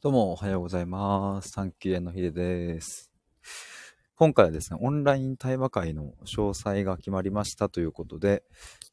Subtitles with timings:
[0.00, 1.48] どうもおはようございます。
[1.48, 3.10] 産休園のひでです。
[4.14, 8.44] 今回はですね、オンライン対話会の詳細が決まりましたということで、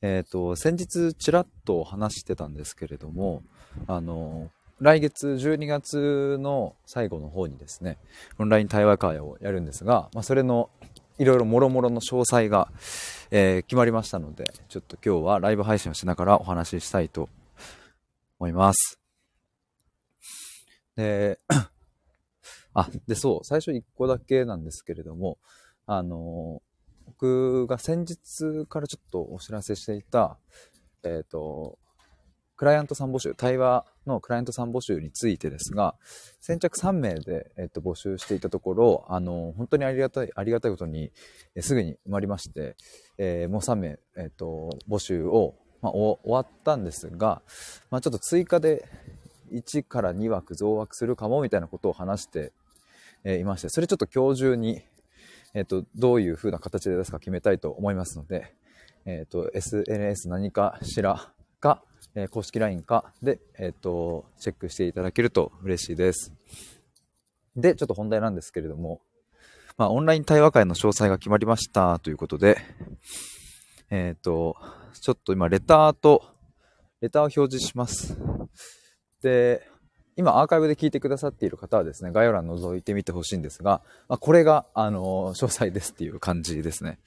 [0.02, 3.44] えっ、と、先日ちらっと話してたんですけれども、
[3.86, 4.50] あの、
[4.80, 8.00] 来月12月の最後の方にですね、
[8.40, 10.72] オンライン対話会をやるんですが、まあ、それの
[11.20, 12.72] いろいろもろもろの詳細が、
[13.30, 17.30] えー決まりましたので、ちょっと今日はライブ配信をしながらお話ししたいと
[18.40, 19.05] 思います。
[20.96, 21.40] で、
[22.74, 25.38] あ、で、そう、最初1個だけなんですけれども、
[25.86, 26.62] あの、
[27.06, 30.38] 僕が先日からちょっとお知らせしていた、
[31.04, 31.78] えっ、と、
[32.58, 35.96] クライアントさん募集、対話のクライアントさん募集についてですが、
[36.40, 41.12] 先着3名で、えっと募集していたところ、あの、本当にありがたい、ありがたいことに、
[41.54, 42.76] えすぐに埋まりまして、
[43.18, 47.42] えもう3名、えっと募集を、まあ、終わったんですが、
[47.92, 48.88] まあ、ちょっと追加で
[49.52, 52.52] 1から2枠増枠するかもみたいなことを話して、
[53.24, 54.84] えいまして、それちょっと今日中に、
[55.54, 58.54] えっ、と、どういう風な形で出すか決めたいと思いますので、
[59.06, 61.82] えっ、と、SNS 何かしらか、
[62.14, 66.34] え公式 LINE かで、えっ、と、チェックしていただけると嬉しいです。
[67.56, 69.02] で、ちょっと本題なんですけれども、
[69.78, 72.58] まあ、オンライン対話会の詳細が決まりましたということで、
[73.90, 74.56] えっ、と、
[74.94, 76.24] ちょっと今、レターと、
[77.02, 78.18] レターを表示します。
[79.26, 79.68] で、
[80.18, 87.00] 今アーカイブで聞いてくださっている方はですね、概要欄覗いてみてほしいんですが、まあ、これが、あの、詳細ですっていう感じですね。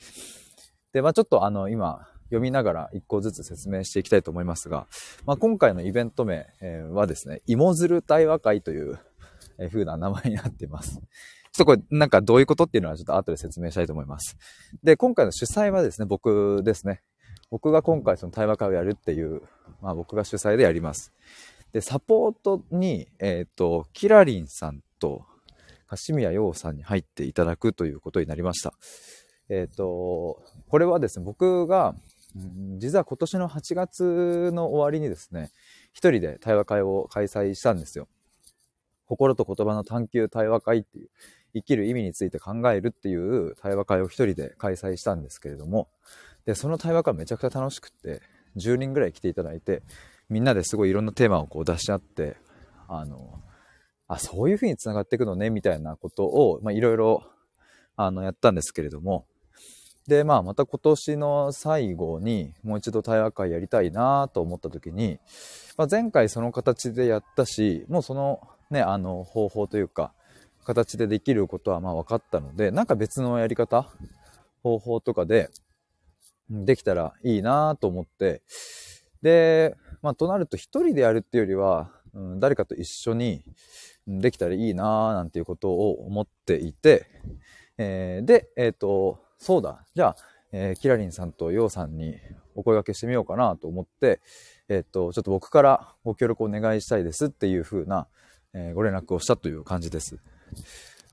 [0.92, 4.88] で、まあちょっとあの、今、読みながら一個ずつ説明していきたいと思いますが、
[5.26, 6.48] まあ今回のイベント名
[6.90, 8.98] はですね、芋づる対話会という、
[9.58, 10.94] えー風な名前になっています。
[10.94, 11.00] ちょっ
[11.58, 14.36] とこれ、なんかどういうことっていうのはちょっと後で説明したいと思います。
[14.82, 17.00] で、今回の主催はですね、僕ですね。
[17.50, 19.42] 僕が今回その対話会をやるっていう、
[19.80, 21.12] まあ僕が主催でやります。
[21.72, 25.26] で、サポートに、えっ、と、キラリンさんと、
[25.86, 28.74] 柏宮陽さんに入っていただくということになりました。
[29.48, 31.94] えっ、と、これはですね、僕が、
[32.78, 35.50] 実は今年の8月の終わりにですね、
[35.92, 38.08] 一人で対話会を開催したんですよ。
[39.06, 41.08] 心と言葉の探求対話会っていう、
[41.54, 45.88] 生きる意味について考えるっていう対話会を一人で開催したんですけれども、
[46.44, 48.20] で、その対話会めちゃくちゃ楽しくって、
[48.56, 49.82] 10人ぐらい来ていただいて、
[50.28, 52.36] みんなですごいいろんなテーマをこう出し合って、
[52.86, 53.40] あの、
[54.06, 57.22] あ、そういう風に繋がっていくのね、みたいなことを、ま、いろいろ、
[57.96, 59.26] あの、やったんですけれども、
[60.06, 65.18] で、まあ、また今年の最後にもう一度対話会やりたいなと思った時に、
[65.76, 68.40] まあ、前回その形でやったし、もうその
[68.70, 70.12] ね、あの、方法というか、
[70.64, 73.88] 形でできることはまあ分かったので、なんか別のやり方、
[74.62, 75.50] 方法とかで、
[76.50, 78.42] できたらいいなと思って、
[79.22, 83.44] で、まあ、となると一人でやるっていうよりは、うん、誰かと一緒に
[84.06, 87.06] できたらいいななんていうことを思っていて、
[87.78, 90.16] えーで、えっ、と、そうだ、じゃあ、
[90.52, 92.16] えーキラリンさんとヨウさんに
[92.54, 94.20] お声掛けしてみようかなと思って、
[94.68, 98.08] えっ、と、ちょっと僕からご協力をお願いしたいですっていう風な、
[98.54, 100.18] えご連絡をしたという感じです。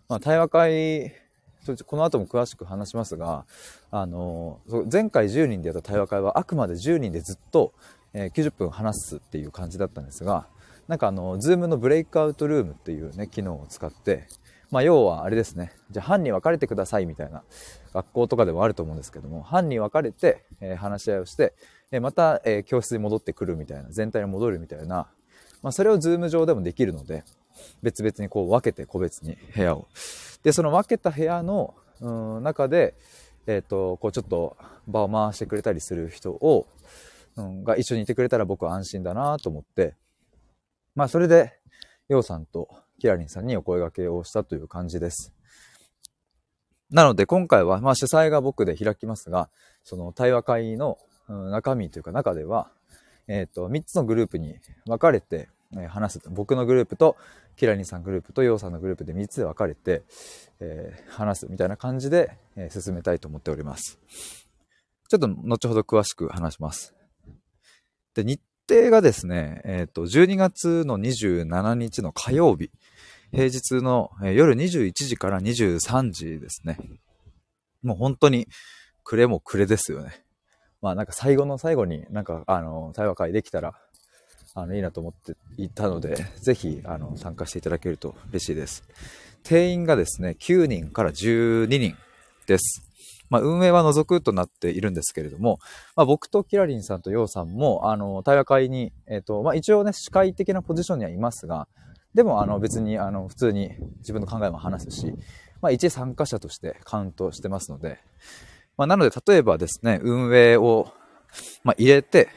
[0.08, 1.25] まあ、対話会、
[1.66, 3.46] そこの後も詳しく話しますが、
[3.92, 4.60] あの、
[4.92, 7.74] 前回10人でやった対話会はあくまで10人でずっと、
[8.14, 10.48] えー90分話すっていう感じだったんですが、
[10.88, 14.28] なんかあの、ズームのブレイクアウトルームっていうね、機能を使って、
[14.72, 17.44] まあ要はあれですね、じゃあ班に分かれてくださいみたいな、
[17.94, 21.54] 学校とかでもあると思うんですけども、班に分かれて、えー話し合いをして、
[21.92, 25.08] えーまた、えー教室に戻ってくるみたいな、全体に戻るみたいな、
[25.62, 27.24] まあそれをズーム上でもできるので、
[27.82, 29.88] 別々にこう分けて個別に部屋を。
[30.44, 32.96] で、その分けた部屋の、うん、中で、
[33.48, 34.58] えっ、と、こうちょっと
[34.88, 36.68] 場を回してくれたりする人を、
[37.36, 39.96] うん、が一緒にいてくれたら僕は安心だなと思って、
[40.96, 41.54] まあそれで、
[42.08, 45.34] ヨウさんとキラリンさんにお声掛けをしたという感じです。
[46.92, 49.50] なので今回は、まあ主催が僕で開きますが、
[49.84, 52.72] その対話会の中身というか中では、
[53.28, 54.56] えっ、と、3つのグループに
[54.86, 55.50] 分かれて、
[55.82, 56.22] え話す。
[56.30, 57.18] 僕のグループと、
[57.56, 60.04] キラリンさんグループとヨウさんのグループで3つで分かれて、
[60.60, 64.00] えー話すみたいな感じで、えー進めたいと思っております。
[65.08, 66.96] ちょっと後ほど詳しく話します。
[68.14, 72.72] で、日程がですね、えっ、と、12月の27日の火曜日、
[73.32, 76.80] 平日の、え夜21時から23時ですね。
[77.84, 78.48] もう本当に、
[79.04, 80.26] 暮れも暮れですよね。
[80.82, 83.80] まあなんか最後の最後になんかあの、対話会できたら、
[84.56, 88.84] あの、いいなと思っていたので、ぜひ、あの、参加していただけると嬉しいです。
[89.44, 91.96] 定員がですね、9人から12人
[92.48, 92.82] です。
[93.30, 95.60] まあ、運営は除くとなっているんですけれども、
[95.98, 101.68] まあ、僕とキラリンさんとヨウさんも、あの、対話会に、えっ、と、まあ、一応ね、司会的なポジションにはいますが、
[102.14, 105.14] でも、あの、別に、あの、普通に自分の考えも話すし、
[105.62, 108.00] まあ、一参加者としてカウントしてますので、
[108.78, 110.94] まあ、なので、例えばですね、運営を、
[111.66, 112.30] まあ、入れて、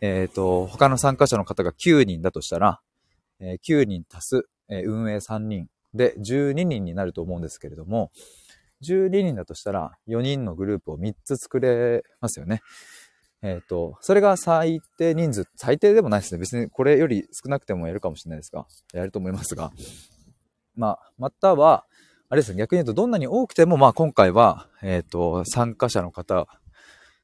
[0.00, 2.80] えっ、ー、と、他の参加者の方が9人だとしたら、
[3.40, 8.10] えー、9人足す、えー、運営3人で12人になると思うんですけれども、
[8.82, 12.62] 12人だとしたら4人のグループを3つ作れますよね。
[13.42, 16.40] えっ、ー、と、それが最低人数、最低でもないですね。
[16.40, 19.72] 別にこれより少なくてもやるかもしれないですが、やると思いますが。
[20.76, 21.84] まあ、または、
[22.28, 26.46] あれですね、逆に言うとどんなに多くても、まあ今回は、えっ、ー、と、参加者の方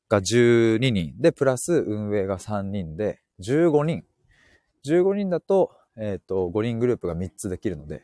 [0.09, 4.05] が12人で、プラス運営が3人で、15人。
[4.87, 8.03] 15人だと、えっ、ー、と、5人グループが3つできるので、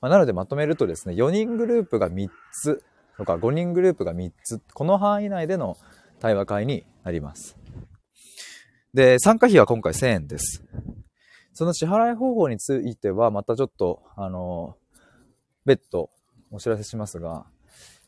[0.00, 2.82] まあ、なのでまとめるとですね、4人グループが3つ
[3.16, 5.76] とか5人グループが3つ、この範囲内での
[6.20, 7.56] 対話会になります。
[8.94, 10.64] で、参加費は今回1000円です。
[11.52, 14.76] その支払い方法については、またちょっと、あの、
[15.66, 16.10] 別途
[16.52, 17.46] お知らせしますが、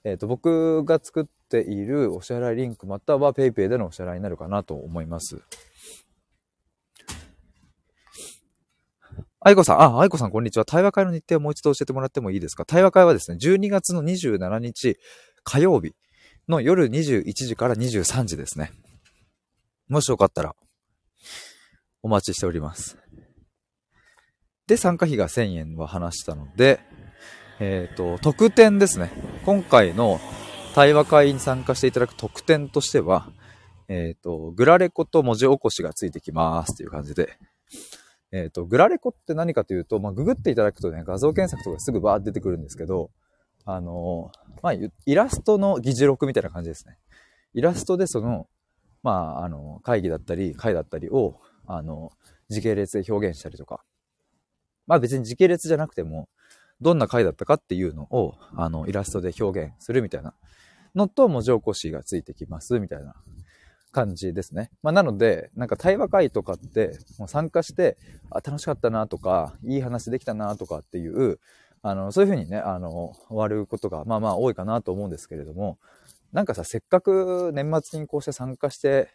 [0.04, 5.42] えっ、ー、と、僕が作っているお支払いリンクまたは PayPay でのお支払いになるかなと思います。
[9.40, 10.64] 愛子さん、あ、愛子さんこんにちは。
[10.64, 12.64] 対話会の日程をもう一度教えてもらってもいいですか？
[12.66, 14.98] 対話会はですね、12月の27日
[15.44, 15.94] 火曜日
[16.48, 18.70] の夜21時から23時ですね。
[19.88, 20.54] もしよかったら、
[22.02, 22.98] お待ちしております。
[24.66, 26.80] で、参加費が1000円は話したので、
[27.60, 29.10] えっ、ー、と、特典ですね。
[29.44, 30.20] 今回の
[30.80, 33.30] 対話会に参加していただく特典としては、
[33.88, 37.36] えっ、ー、と、グラレコと文字起こしがついてきますという感じで、
[38.32, 43.10] えっ、ー、と、グラレコって何かというと、まあ、ググっていただくとね、画像検索とかすぐバーって出てくるんですけど、
[43.66, 44.32] あの
[44.62, 46.96] まあ、イラストの議事録みたいな感じですね。
[47.52, 48.46] イラストでその、
[49.02, 49.10] ま
[49.40, 52.10] あ、あの、会議だったり、会だったりを、あの、
[52.48, 53.84] 時系列で表現したりとか。
[54.86, 56.30] まあ別に時系列じゃなくても、
[56.80, 60.32] どんな回だったかっていうのを、あの、イラストで表現するみたいな
[60.94, 63.14] のと文字起こしがついてきます、みたいな
[63.92, 64.70] 感じですね。
[64.82, 67.96] まあ、なので、なんか対話会とかって、もう参加して、
[68.30, 71.38] あ、楽しかったなとか、いい話できたなとかっていう、
[71.82, 75.78] あの、そういうふうにね、あの、終わることが、まあまあ多いかなと思うんですけれども、
[76.32, 79.08] なんかさ、せっかく年末にこうして参加して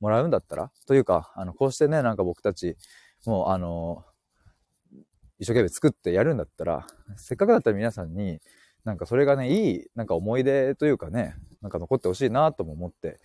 [0.00, 2.76] もらうんだったら、というか、あの、こうしてね、なんか僕たち、
[3.24, 4.04] もうあの、
[5.38, 6.86] 一生懸命作ってやるんだったら、
[7.16, 8.40] せっかくだったら皆さんに、
[8.84, 13.18] なんかそれがね、いい、なんか思い出というかね、なんか残ってほしいなとも思って、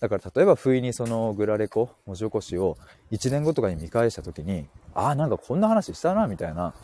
[0.00, 2.76] だから例えば不意にそのグラレコ、文字起こしを
[3.12, 6.74] 1年後とかに見返した時に、ああ、なんかこんな話したな、みたいな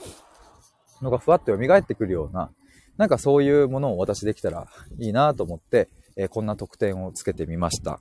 [1.02, 2.50] のがふわっと蘇ってくるような、
[2.96, 7.98] なんかそういうものをお渡しできたらいいなと思って、えー、こんな特典をつけてみました。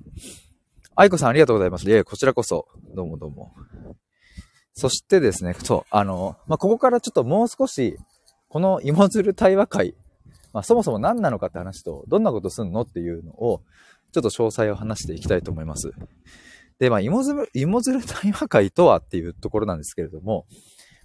[0.95, 1.89] 愛子さんありがとうございます。
[1.89, 3.53] いえ、こちらこそ、どうもどうも。
[4.74, 7.97] そしてですね、そう、あの、まあ、ここからちょっともう少し、
[8.50, 9.95] この芋づる対話会、
[10.54, 13.62] まあ、そもそも何なのかって話と、どんなことすんのっていうのを、
[14.12, 15.92] ちょっと詳細を話していきたいと思います。
[16.80, 20.46] で、まあ、芋づる、芋づる対話会とはっていうところなんですけれども、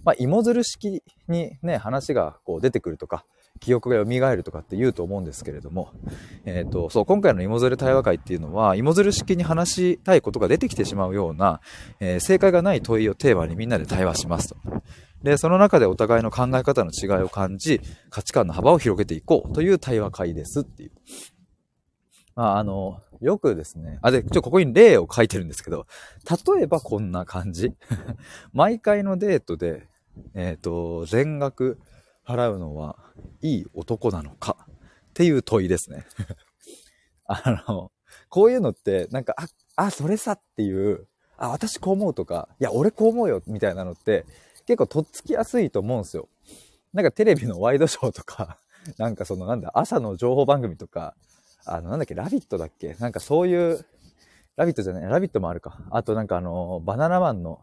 [0.03, 3.25] まあ、芋づる式にね、話がこう出てくるとか、
[3.59, 5.91] 記憶が蘇るとかって言うと思うんですけれども、
[6.45, 11.61] えっ、ー、と、そう、今回の芋づる対話会っていうのは、芋づる式に話したいことが出てきてしまうような、
[11.99, 14.57] えー、正解がない問いをテーマにみんなで対話しますと。
[15.23, 20.91] で、その中でお互いの考え方の違いを感じ、価値観の幅を広げていこうという対話会ですっていう。
[22.35, 25.87] まあ、あの、よくですね、あ、で、ちょ、ここに例を書いてるんですけど、
[26.55, 27.73] 例えばこんな感じ。
[28.51, 29.87] 毎回のデートで、
[30.33, 31.79] えっ、ー、と、全額
[32.25, 32.97] 払うのは
[33.41, 36.05] いい男なのかっていう問いですね。
[37.25, 37.91] あの、
[38.29, 39.47] こういうのって、なんか、あ、
[39.85, 44.25] あ、それさっていう、あ、私こう思うとか、いや、俺こう思うよ、みたいなのって、
[44.65, 46.29] 結構とっつきやすいと思うんですよ。
[46.93, 48.57] なんかテレビのワイドショーとか、
[48.97, 51.15] なんかそのなんだ、朝の情報番組とか、
[51.65, 52.95] あの、なんだっけ、ラビットだっけ？
[52.95, 53.85] なんかそういう、
[54.55, 55.79] ラビットじゃない、ラビットもあるか。
[55.89, 57.61] あとなんかあの、バナナマンの、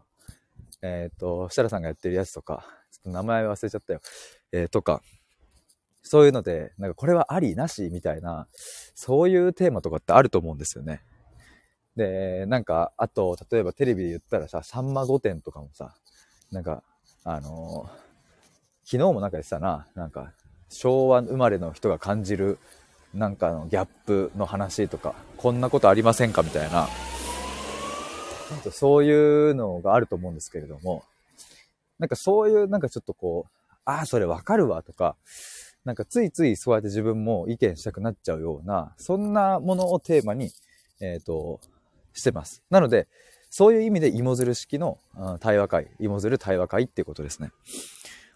[0.81, 4.01] えっ、ー、と、設楽さんがやってるやつとか、ちょっと名前忘れちゃったよ。
[4.51, 5.01] えー、とか、
[6.01, 8.47] そういうので、なんかこれはありなしみたいな、
[8.95, 11.03] そういうテーマとかってあると思うんですよね。
[11.95, 15.95] で、なんか、あと、例えばテレビで言ったらさ、さんま御殿とかもさ、
[16.51, 16.83] なんか、
[17.23, 17.89] あの、
[18.83, 20.31] 昨日もなんか言ってたな、なんか、
[20.69, 22.57] 昭和生まれの人が感じる、
[23.13, 26.87] なんかのギャップの話とか、こんなことありませんかみたいな、
[28.71, 31.03] そういうのがあると思うんですけれども、
[31.99, 35.15] なんかそういう、なんかちょっとこう、ああ、それわかるわとか、
[35.85, 40.51] なんかついついそうやって自分も意見したくなっちゃうような、そんなものをテーマに、
[40.99, 41.59] えっ、ー、と、
[42.13, 42.63] してます。
[42.69, 43.07] なので、
[43.51, 44.97] そういう意味で芋づる式の
[45.41, 47.51] 対話会、芋づる対話会っていうことですね。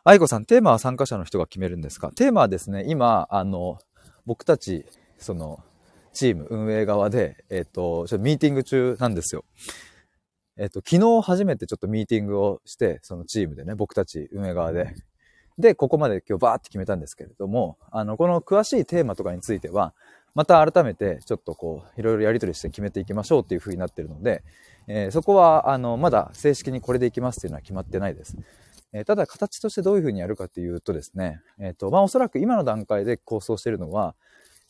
[0.03, 2.11] 愛子さん、テーマは参加者の人が決めるんですか？
[2.11, 3.79] テーマはですね、今、あの、
[4.25, 4.85] 僕たち、
[5.17, 5.63] その、
[6.11, 9.45] チーム運営側で、えっ、と、ちょっとミーティング中なんですよ。
[10.57, 14.95] えっ、と、昨日初めてちょっとミーティングをして、そのチームでね、僕たち運営側で。
[15.57, 19.93] で、ここまで今日バーって決めたんですけれども、あの、この詳しいテーマとかについては、
[20.33, 24.43] また改めてちょっとこう、いろいろやり取りして決めていきましょうっていう風になってるので、
[24.87, 28.37] えー、そこは、あの、まだ正式にこれでいきますっていうのは決まってないです。
[28.97, 34.15] えただ形としてどういうふうにやるかっていうとですね、えっ、と、まあ、おそらく今の段階で構想しているのは、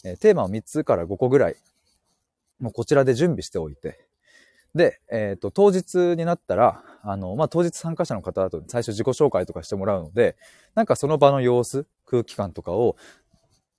[0.04, 1.56] えテーマを3つから5個ぐらい、
[2.60, 4.08] もうこちらで準備しておいて、
[4.74, 10.38] で、えっ、と、当日になったら、あの、まあ、当日参加者の方だと最初自己紹介とかしてもらうので、
[10.74, 12.98] なんかその場の様子、空気感とかを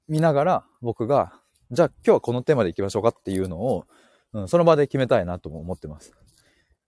[0.09, 1.33] 見ながら僕が、
[1.73, 3.85] じゃあ今日はこのテーマでいきましょうかっていうのを、
[4.33, 6.13] うん、その場で決めたいなとも思ってます。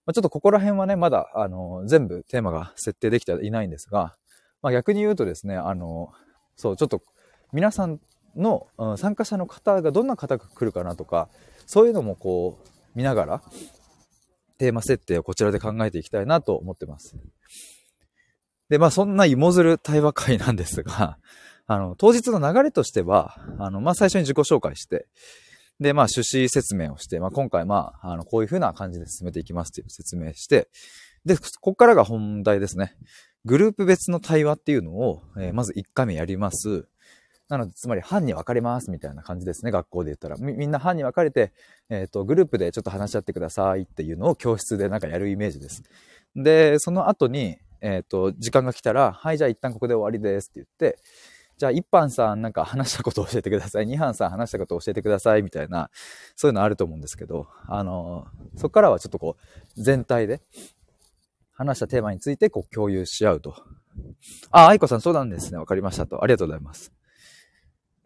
[0.08, 4.16] まあ、ちょっとここら辺はね、まだ、あの、全部テーマが設定できていないんですが、
[4.62, 6.14] まあ、逆に言うとですね、あの、
[6.56, 7.02] そう、ちょっと
[7.52, 8.00] 皆さん
[8.34, 11.28] の、参加者の方がどんな方が来るかなとか、
[11.66, 13.42] そういうのもこう、見ながら、
[14.56, 17.14] テーマ設定をこちらで考えていきたいなと思ってます。
[18.70, 21.18] で、まあそんな芋づる対話会なんですが、
[21.66, 25.06] あの、当日の流れとしては、あの、まあ最初に自己紹介して、
[25.80, 30.68] で、まあ、趣旨説明をして、まあ、今回、まあ、あの、こういう風な感じで進めていきますっていう説明して、
[31.24, 32.94] で、ここからが本題ですね。
[33.44, 36.88] グループ別の対話っていうのを、えー、まず1回目やります。
[37.48, 40.36] なので、つまり班に分かれますみたいな感じですね、学校で言ったら。
[40.36, 41.52] みみんな班に分かれて、
[41.88, 45.82] えっ、ー、と、グループでちょっと話し合ってくださいっていうのを教室でなんかやるイメージです。
[46.36, 50.98] で、その後に、えっ、ー、と、時間が来たら、はい、じゃあ一旦ここで終わりですって言って、
[51.58, 53.86] じゃあ、一班さんなんか話したこと教えてください。
[53.86, 55.42] 二班さん話したこと教えてください。
[55.42, 55.90] みたいな、
[56.36, 59.36] そういうのあると思うんですけど、あの、そこからはちょっとこ
[59.76, 60.40] う、全体で
[61.52, 63.56] 話したテーマについてこう共有し合うと。
[64.52, 65.58] あ、愛子さんそうなんですね。
[65.58, 66.22] わかりましたと。
[66.22, 66.92] ありがとうございます。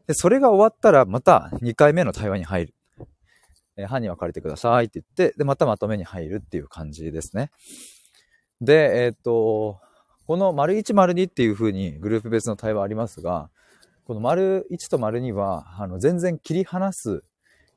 [0.06, 2.74] で、それが終わったら、また2回目の対話に入る。
[3.76, 7.50] え班に分かれてくださいって言って、で、またまとめに入るっていう感じですね。
[8.62, 9.80] で、えっ、と、
[10.32, 13.50] この丸1、丸2っていう風にグループ別の対話ありますが、
[14.06, 17.22] この丸1と丸2は、あの、全然切り離す、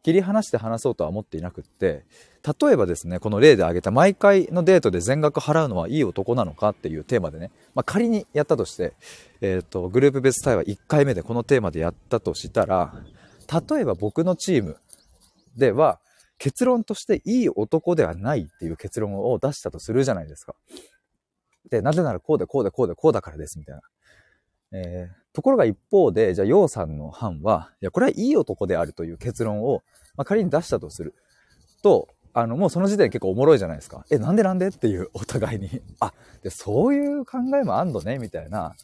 [0.03, 2.05] 切り離して話そうとは思っていなくって、
[2.61, 8.93] 例えばですね、この例で挙げた毎回のデートで全額払うのはいい男なのかっていうテーマでね、まあ、仮にやったとして、
[9.41, 12.93] えっ、ー、と、グループ別対話1回目でこのテーマでやったとしたら、
[13.69, 14.77] 例えば僕のチーム
[15.57, 15.99] では、
[16.37, 20.55] 結論としていい男ではないっていう結論を出したとするじゃないですか。
[21.69, 23.81] で、なぜならこうでこうでこうでこうだからです、みたいな。
[24.71, 29.83] えー、ところが一方で、じゃあ、楊さんの班は、いや、これはいい男であるという結論を、
[30.17, 31.15] まあ、仮に出したとする
[31.81, 34.05] と、あの、もうその時点結構おもろいじゃないですか。
[34.11, 35.69] え、なんでなんでっていう、お互いに。
[36.01, 38.75] あ、で、そういう考えもあんのね、みたいな。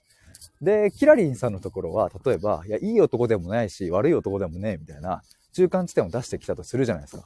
[0.61, 5.23] で、キラリンさんのところは、例えば、いや、いい男でもないし、悪い男でもねえ、みたいな、
[5.53, 7.25] 中間地点を出してきたとするじゃないですか。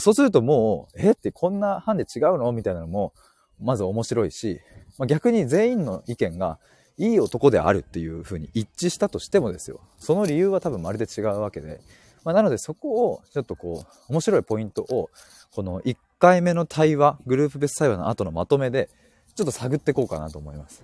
[0.00, 2.52] そうするともう、えってこんな班で違うの？
[2.52, 3.12] みたいなのも、
[3.60, 4.60] まず面白いし、
[4.98, 6.58] まあ、逆に全員の意見が
[6.96, 9.80] いい男であるっていう風に一致したとしてもですよ。
[9.98, 11.80] その理由は多分まるで違うわけで。
[12.24, 15.08] まあ、なのでそこをちょっとこう、面白いポイントを、
[15.54, 18.90] この1回目の対話、グループ別対話の後のまとめで、
[19.34, 20.82] ちょっと探っていこうかなと思います。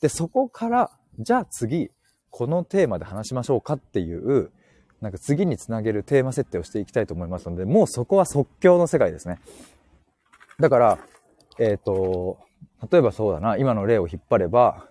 [0.00, 1.90] で、そこから、じゃあ次、
[2.30, 4.50] このテーマで話しましょうかっていう、
[5.00, 9.40] なんか次につなげるテーマ設定をしていきたいと思いますので、もうそこは即興の世界ですね。
[10.60, 10.98] だから、
[11.58, 12.38] えっ、ー、と、
[12.90, 14.88] 例えばそうだな、今の例を引っ張れば、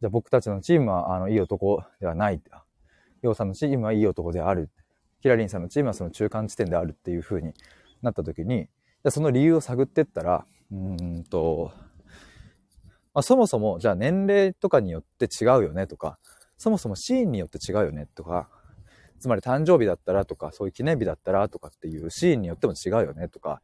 [0.00, 2.40] じゃあ僕たちのチームは、あの、いい男ではない。
[3.22, 4.70] ヨウさんのチームはいい男である。
[5.20, 7.54] キラリンさんのチームはその中間地点であるっていう風に
[8.02, 11.72] なった時に、じゃその理由を探ってったら、うんと、
[13.14, 16.18] まあ、そもそも、じゃあ年齢とかによって違うよねとか、
[16.58, 18.48] そもそもシーンによって違うよねとか、
[19.20, 23.60] つまり誕生日だったらとか、そういう記念日だったらとかっていうシーンによっても違うよねとか、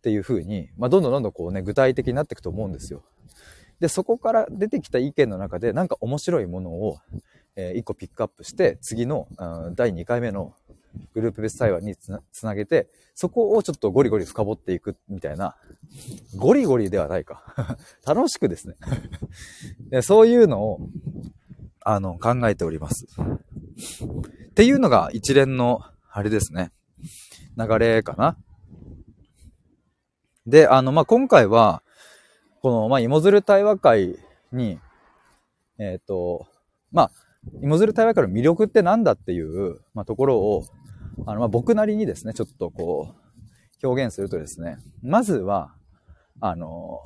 [0.00, 3.04] っていう風に、まあ、どんどんどんどんこうね、具体的になっていくと思うんですよ。
[3.80, 6.98] で、そこから出てきた意見の中で、なんか面白いものを、
[7.54, 10.54] えー、1個ピックアップして、次の、うん、第2回目の
[11.12, 15.56] グループ別対話につなつなげて、そこをちょっとゴリゴリ深掘っていくみたいな、
[16.36, 17.76] ゴリゴリではないか。
[18.06, 18.76] 楽しくですね
[19.90, 20.02] で。
[20.02, 20.80] そういうのを、
[21.82, 23.06] あの、考えております。
[24.50, 25.80] っていうのが一連の、
[26.10, 26.72] あれですね。
[27.56, 28.36] 流れかな。
[30.50, 31.82] で、あの、まあ、今回は、
[32.60, 34.18] この、まあ、芋づる対話会
[34.52, 34.80] に、
[35.78, 36.48] えっ、ー、と、
[36.90, 37.10] まあ、
[37.62, 40.64] 芋づる対話会の魅力って何だっていう、まあ、ところを、
[41.24, 43.14] あの、まあ、僕なりにですね、ちょっとこ
[43.82, 45.72] う、表現するとですね、まずは、
[46.40, 47.00] あの、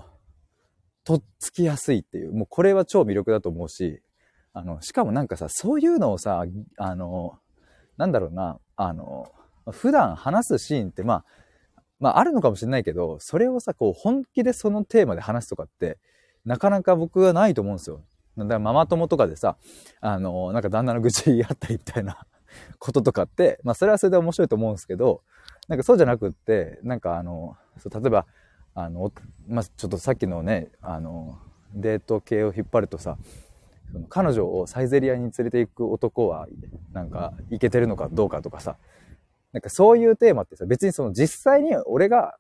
[1.05, 4.01] とっつきやすいっていう、もうこれは超魅力だと思うし、
[4.55, 6.45] あの、しかもなんかさ、そういうのをさ、
[6.79, 7.39] あの、
[7.99, 9.31] なんだろうな、あの、
[9.71, 11.25] 普段話すシーンってまあ、
[12.01, 15.99] まああるのかもしれないけど、それをさ、こう本気でそのテーマで話すとかって、
[16.45, 18.03] なかなか僕はないと思うんですよ。
[18.37, 19.57] だからママ友とかでさ、
[20.01, 22.27] あの、なんか旦那の愚痴言い合ったりみたいな
[22.79, 25.23] こととかって、まあそれはそれで面白いと思うんですけど、
[25.69, 28.27] なんかそうじゃなくって、なんかあの、そう例えば、
[28.75, 29.13] あの、
[29.47, 31.39] まあ、ちょっとさっきのね、あの、
[31.75, 33.17] デート系を引っ張るとさ、
[34.09, 36.49] 彼女をサイゼリアに連れて行く男は、
[36.93, 38.77] なんか、いけてるのかどうかとかさ、
[39.55, 42.37] なんかそういうテーマってさ、別にその実際に俺が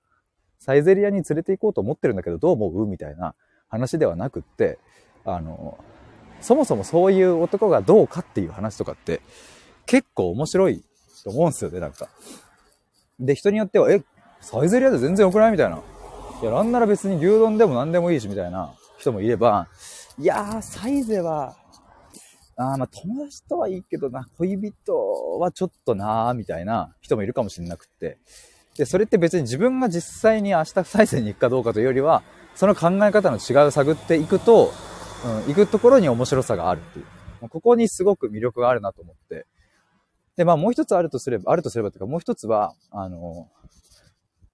[0.58, 3.34] サイゼリアに連れて行こうと思ってるんだけどどう思うみたいな
[3.68, 4.78] 話ではなくって、
[5.24, 5.78] あの、
[6.40, 9.20] そもそもそういう男がどうかっていう話とかって
[9.86, 10.82] 結構面白い
[11.22, 12.08] と思うんすよね、なんか。
[13.20, 14.02] で、人によっては、え、
[14.40, 15.80] サイゼリアで全然良くないみたいな。
[16.42, 19.68] いや、なんなら別に牛丼でも何でもいいし、みたいな人もいれば、
[20.18, 21.56] いやー、サイゼは、
[22.56, 28.18] あまあ友達とはいいけどな、恋人はちょっとなーみたいな人もいるかもしれなくって。
[28.76, 32.22] で、それって別に自分が実際に明日サイゼに行くかどうかというよりは、
[32.54, 34.72] その考え方の違いを探っていくと、
[35.24, 37.48] うん、行くところに面白さがあるっていう。
[37.48, 39.46] ここにすごく魅力があるなと思って。
[40.36, 43.48] で、まあもう一つあるとすれば、あるとすればというか、もう一つは、あの、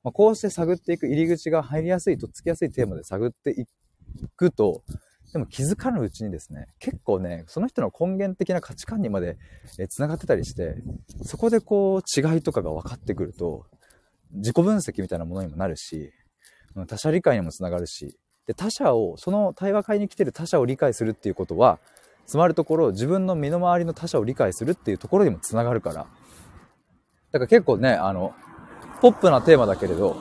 [0.03, 3.67] まあ、こうして探っていく入り口が入りやすい、とっつきやすいテーマで探ってい
[4.37, 4.83] くと、
[5.33, 9.39] でも気づかぬうちにですね、結構ね、その人の根源的な価値観にまで
[9.89, 10.75] 繋がってたりして、
[11.23, 13.67] そこでこう違いとかが分かってくると、
[14.33, 16.13] 自己分析みたいなものにもなるし、
[16.89, 21.79] 他者理解にもつながるし、で、他者を、その対話会に来てる他者を理解するっていうことは、
[22.27, 25.95] つまるところ、自分の身の回りの他者を理解するっていうところにもつながるから。
[25.95, 28.35] だから結構ね、あの、
[29.01, 30.17] ポップなテーマだけれど、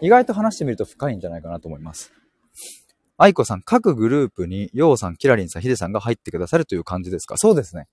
[0.00, 2.12] 意外と話してみると深いんじゃないかなと思います。
[3.16, 7.36] 愛子さん、各グループに、ようさん、キラリンさん、ヒデさんが入ってくださるという感じですか？
[7.36, 7.86] そうですね。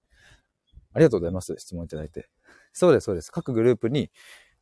[0.93, 1.55] ありがとうございます。
[1.57, 2.27] 質問いただいて。
[2.73, 3.31] そうです、そうです。
[3.31, 4.09] 各グループに、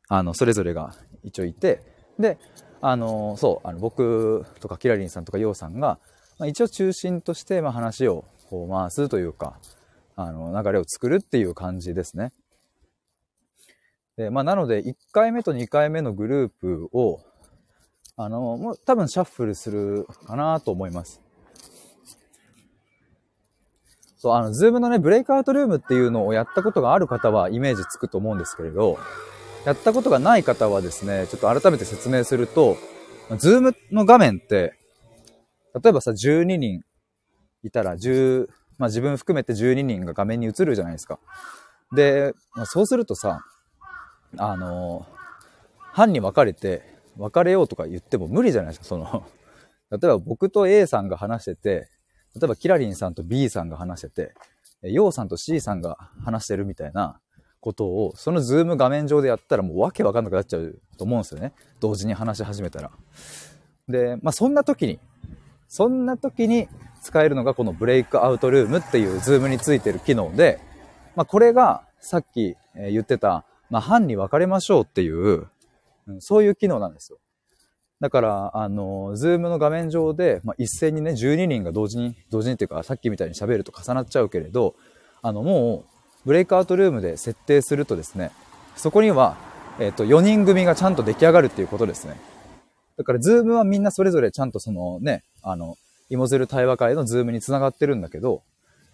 [0.08, 1.80] あの、それぞれが一応いて、
[2.18, 2.38] で、
[2.82, 5.98] あの、そう、あの、僕とかキラリンさんとかようさんが、
[6.38, 9.58] まあ、一応中心として、まあ、話をこう回すというか、
[10.16, 12.32] あの、流れを作るっていう感じですね。
[14.16, 17.20] で、まあ、なので、1回目と2回目のグループを、
[18.22, 21.22] あの、もう多分シャッフルするかなと思います。
[24.18, 28.98] そう、あの、ズームのね、ブレイクアウトルームっていうのをやったことがある方はイメージつくと思うんですけれど、
[29.64, 32.76] やったことがない方はですね、ちょっと改めて説明すると、
[33.38, 34.74] ズームの画面って、
[35.82, 36.82] 例えばさ、12人
[37.64, 41.18] いたら、10、まあ自分含めて12人が画面に映るじゃないですか。
[41.94, 43.40] で、まあ、そうするとさ、
[44.36, 45.06] あの、
[45.92, 49.24] 班に分かれて、別れようとか言っても無理じゃないですか、その
[49.90, 51.88] 例えば僕と A さんが話してて、
[52.34, 54.34] 例えばキラリンさんと B さんが話してて、
[54.82, 57.20] ヨウさんと C さんが話してるみたいな
[57.60, 61.52] ことを、そのズーム画面上でやったらもうわけわかんなくなっちゃうと思うんですよね。
[61.80, 62.90] 同時に話し始めたら。
[63.88, 65.00] で、まあそんな時に、
[65.68, 66.68] そんな時に
[67.02, 70.60] 使えるのがこのブレイクアウトルームっていうズームについてる機能で、
[71.16, 75.46] まあこれがさっき言ってたまあ、班に分かれましょうっていう、
[76.20, 77.18] そういう機能なんですよ。
[78.00, 84.74] だから、あの、ズームの画面上で、まあ、一斉にね、12人が同時に、同時にっていうか、さっきみたいに喋ると重なっちゃうけれど、
[85.20, 88.30] あの、もう、ブレイクアウトルームで設定するとですね、
[88.74, 89.36] そこには、
[89.78, 92.16] えっ、と、4人組がちゃんと出来上がるっていうことですね。
[92.96, 95.76] だから、ズームはみんなそれぞれちゃんとそのね、あの、
[96.08, 98.42] 芋づる対話会のズームにつながってるんだけど、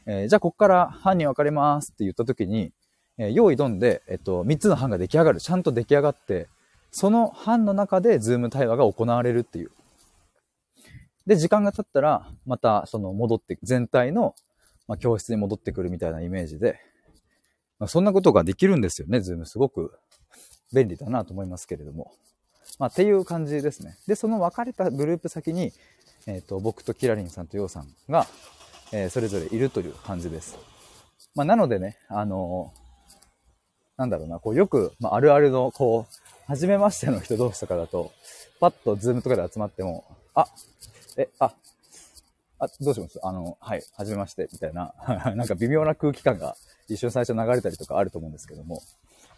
[0.07, 2.73] えー、じゃあこっから班に分かれますって言った時に、
[3.19, 5.41] えー、用意どんで、えっと、3つの班が出来上がる。
[5.41, 6.49] ちゃんと出来上がって、
[6.97, 9.71] その班の中でズーム対話が行われるっていう。
[11.27, 14.35] で、時間が経ったら、また、その戻って、全体の、
[14.89, 16.81] ま、教室に戻ってくるみたいなイメージで、
[17.79, 19.45] まあ、そんなことができるんですよね、ズーム。
[19.45, 19.93] すごく
[20.73, 22.15] 便利だなと思いますけれども。
[22.79, 23.99] まあ、っていう感じですね。
[24.07, 25.75] で、その分かれたグループ先に、
[26.27, 28.27] えっ、ー、と、僕とキラリンさんとヨウさんが、
[28.91, 30.57] えー、それぞれいるという感じです。
[31.35, 32.87] まあ、なのでね、あのー
[33.97, 36.15] なんだろうな、こうよく、まあ、あるあるの、こう、
[36.47, 38.13] 初めましての人同士とかだと、
[38.61, 40.05] パッとズームとかで集まっても、
[40.35, 40.47] あ、
[41.17, 41.53] え、あ、
[42.59, 43.19] あ、どうします？
[43.23, 44.95] あの、はい、初めまして、みたいな、
[45.35, 46.57] なんか微妙な空気感が
[46.89, 48.81] 一瞬最初流れたりとかあると思うんですけども、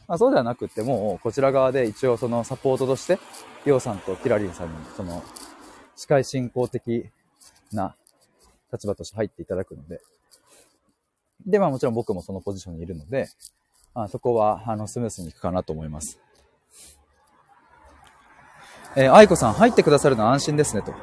[0.07, 3.19] まあ、そうではなくっても、こちら側で一応そのサポートとして、
[3.65, 5.23] りょうさんとキラリンさんに、その、
[5.97, 7.11] 司会進行的
[7.73, 7.97] な
[8.73, 10.01] 立場として入っていただくので、
[11.47, 13.29] で、まあもちろん僕もそのポジションにいるので、
[13.95, 16.19] あそこは、あの、スムースにいくかなと思います。
[18.97, 20.95] えー、愛子さん、入ってくださるのは安心ですね、と。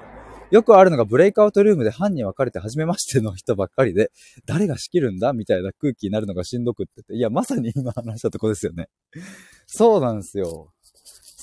[0.52, 4.12] よくあるのがブレイクアウトルームで班に分かれて初めましての人ばっかりで、
[4.46, 7.16] 誰が仕切るんだみたいな空気になるのがしんどくってて。
[7.16, 8.90] いや、まさに今話したとこですよね。
[9.68, 10.72] そうなんですよ。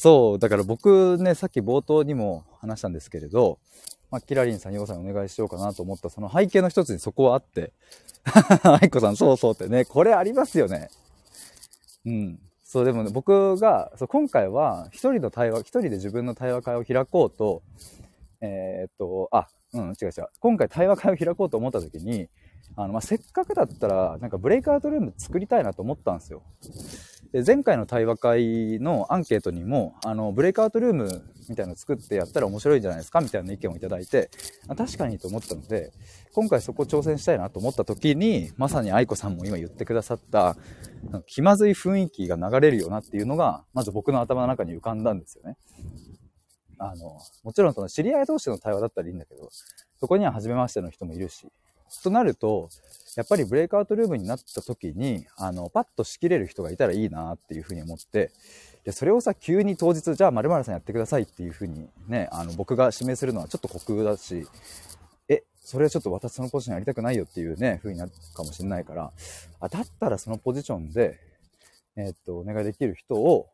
[0.03, 3.59] そう、だから僕ね、さっき冒頭にも話したんですけれど、
[4.11, 7.73] まあ、キラリンさん、ヨウさんお願いしようかなと思ったその背景の一つにそこはあって、
[8.63, 10.91] アイコさん、そうそうってね、これありますよね。
[12.05, 12.39] うん。
[12.73, 17.63] そう、でもね、僕が、そう今回は一人の対話、一人で自分の対話会を開こうと、
[18.41, 20.27] えー、っと、あ、うん、違う違う。
[20.41, 22.31] 今回対話会を開こうと思った時に、
[22.75, 26.45] あの、まあ、せっかくだったら、なんかブレイクアウトルーム作りたいなと思ったんですよ。
[27.33, 34.29] で、前回の対話会のアンケートにも、あの、ブレイクアウトルームみたいなの作ってやったら面白いんじゃないですかみたいな意見をいただいて、
[34.77, 35.93] 確かにと思ったので、
[36.35, 40.57] 今回そこ挑戦したいなと思った時に、まさに愛子さんも今言ってくださった、
[41.27, 45.57] 気まずい雰囲気が流れるよなっていうのが、まず僕の頭の中に浮かんだんですよね。
[46.77, 49.49] あの、もちろんその知り合い同士の対話だったらいいんだけど、
[50.01, 51.49] そこには初めましての人もいるし、
[52.01, 52.71] となると、
[53.17, 58.31] やっぱりブレイクアウトルームになった時に、あの、パッと仕切れる人がいたらいいなっていうふうに思って、
[58.85, 64.47] で、それをさ、急に当日、じゃあ〇〇さんやってくださいっていうふうにね、あの、僕が指名するのはちょっと酷だし、
[65.29, 69.13] えそれはちょっと私そのポジションやりたくないよっていうね、風になるかもしれないから、
[69.61, 71.21] あ、だったらそのポジションで、
[71.97, 73.49] えー、っと、お願いできる人を、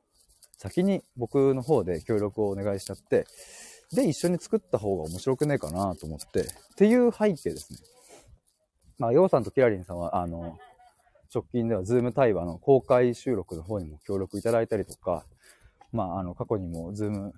[0.56, 3.26] 先に僕の方で協力をお願いしちゃって、
[3.92, 6.44] で、一緒に作った方が面白くねえかなと思って、っ
[6.76, 7.78] ていう背景ですね。
[8.98, 10.58] まあ、ヨウさんとキラリンさんは、あの、
[11.32, 15.24] 直近ではズーム対話の公開収録の方にも協力いただいたりとか、
[15.92, 17.34] まあ、あの、過去にもズーム、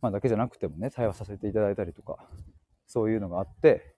[0.00, 2.18] まあ、だけじゃなくてもね、対話させていただいたりとか
[2.92, 3.94] そういうのがあって、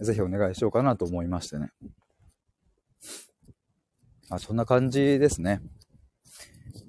[0.00, 1.70] ぜひお願いしようかなと思いましてね。
[4.30, 5.60] あ、そんな感じですね。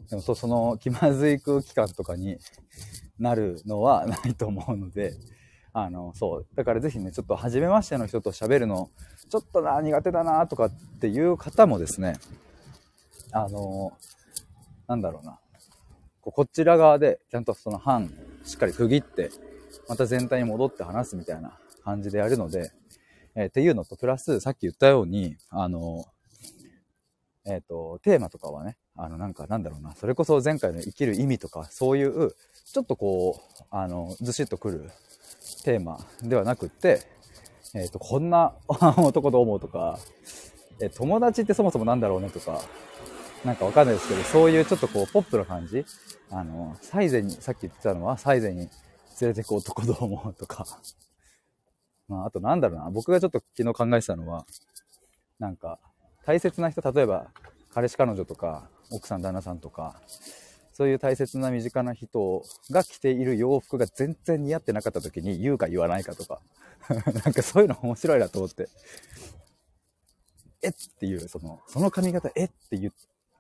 [0.10, 2.40] でもそ、その気まずい空気感とかに
[3.20, 5.14] なるのはないと思うので、
[5.80, 6.48] あの、そう。
[6.56, 8.90] だからぜひね、ちょっと初めましての人と喋るの、
[9.30, 12.18] ちょっとな、苦手だな、とかっていう方もですね、
[13.32, 13.96] あの、
[14.88, 15.40] なんだろうな。
[16.22, 18.12] こちら側で、ちゃんとその班、
[18.44, 19.30] しっかり区切って、
[19.88, 22.72] また全体に戻って話すみたいな感じでやるので、
[23.36, 26.06] えー、っていうのと、プラス、さっき言ったように、あの、
[27.46, 32.32] えっ、ー、と、テーマとかはね、あの、なんか、なんだろうな、それこそ前回の生きる意味とか、そういう、
[32.66, 34.90] ちょっとこう、あの、ずしっとくる
[35.68, 37.02] テーマではなくって、
[37.74, 38.54] えっ、ー、と、こんな
[38.98, 40.00] 男どう思うとか、
[40.80, 42.62] え友達ってそもそもなんだろうねとか、
[43.44, 45.86] なんかわかんないですけど、そういうちょっとこう、ポップな感じ
[46.32, 48.70] あの、サイゼに、さっき言ってたのは、サイゼに
[49.20, 50.66] 連れてく男どう思うとか。
[52.08, 52.90] まあ、あとなんだろうな。
[52.90, 54.46] 僕がちょっと昨日考えてたのは、
[55.38, 55.80] なんか、
[56.26, 57.28] 大切な人、例えば、
[57.74, 60.00] 彼氏彼女とか、奥さん旦那さんとか、
[60.78, 66.40] そういう大切な身近な人が着ている洋服が全然似合ってなかった時に言うか言わないかとか、
[67.26, 68.70] なんかそういうの面白いなと思って、
[70.62, 72.94] えっていう、その、その髪型、えって言っ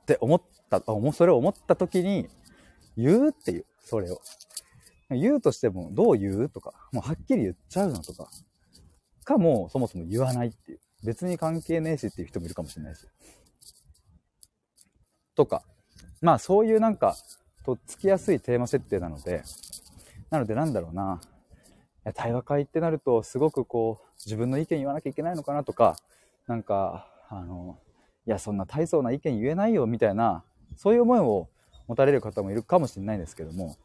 [0.07, 2.27] て思った、あそれを思った時に
[2.97, 4.19] 言うっていう、それを。
[5.11, 8.31] 言うとしても、どう言うとか、もうはっきり言っちゃうのとか、
[9.23, 10.79] かもそもそも言わないっていう。
[11.03, 13.05] 別に関係ねえしっていう人もいるかもしれないし。
[15.35, 15.63] とか。
[16.21, 17.15] まあそういうなんか、
[17.63, 19.43] とっつきやすいテーマ設定なので、
[20.29, 21.21] なのでなんだろうな。
[22.13, 25.97] 対話会ってなると、すごくこう、自分の意見言わなきゃいけないのかなとか、
[26.47, 27.77] なんか、あの、
[28.25, 30.43] いや、そんな大層な意見言えないよみたいな、
[30.77, 31.49] そういう思いを
[31.87, 33.75] 持たれる方もいるかもしれないんですけども、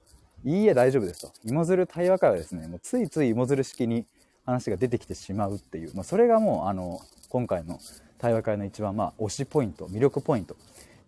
[0.45, 1.33] いいえ、大丈夫ですと。
[1.45, 4.07] 芋づる対話会はですね、もうついつい芋づる式に
[4.45, 7.79] 話が出てきてしまうっていう、まあ、それがもう、あの、今回の
[8.18, 10.57] 対話会の一番、まあ、推しポイント、魅力ポイント。